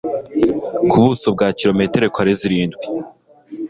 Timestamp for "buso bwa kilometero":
1.03-2.05